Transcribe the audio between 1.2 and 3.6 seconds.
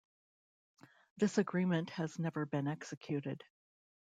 agreement has never been executed.